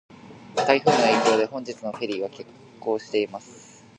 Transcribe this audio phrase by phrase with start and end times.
[0.55, 2.47] 台風の影響で、本日のフェリーは欠
[2.79, 3.85] 航します。